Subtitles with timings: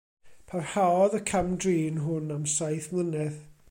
[0.51, 3.43] Parhaodd y cam-drin hwn am saith mlynedd.